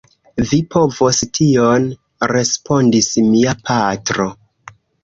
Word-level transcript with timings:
Vi 0.51 0.57
povos 0.75 1.19
tion, 1.39 1.85
respondis 2.35 3.13
mia 3.31 3.57
patro. 3.71 4.33